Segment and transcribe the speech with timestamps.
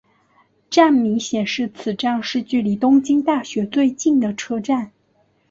[0.71, 4.91] 站名显示此站是距离东京大学最近的车站。